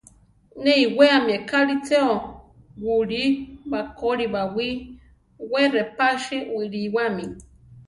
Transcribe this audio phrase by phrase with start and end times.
[0.63, 2.13] Ne iwéami ekáli chéo:
[2.83, 3.23] wúli
[3.71, 4.67] bakóli bawí
[5.51, 7.25] we repási wiliwámi.